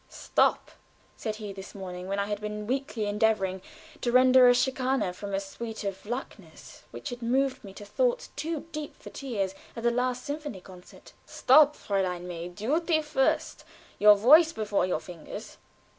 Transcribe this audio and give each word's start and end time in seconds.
"Stop!" 0.09 0.71
said 1.15 1.35
he 1.35 1.53
this 1.53 1.75
morning, 1.75 2.07
when 2.07 2.17
I 2.17 2.25
had 2.25 2.41
been 2.41 2.65
weakly 2.65 3.05
endeavoring 3.05 3.61
to 4.01 4.11
render 4.11 4.49
a 4.49 4.55
ciacconna 4.55 5.13
from 5.13 5.31
a 5.35 5.39
suite 5.39 5.83
of 5.83 6.07
Lachner's, 6.07 6.81
which 6.89 7.09
had 7.09 7.21
moved 7.21 7.63
me 7.63 7.71
to 7.75 7.85
thoughts 7.85 8.31
too 8.35 8.61
deep 8.71 8.97
for 8.99 9.11
tears 9.11 9.53
at 9.75 9.83
the 9.83 9.91
last 9.91 10.25
symphonie 10.25 10.59
concert. 10.61 11.13
"Stop, 11.27 11.75
Fräulein 11.75 12.21
May! 12.23 12.49
Duty 12.49 13.03
first; 13.03 13.63
your 13.99 14.15
voice 14.15 14.51
before 14.51 14.87
your 14.87 14.99
fingers." 14.99 15.59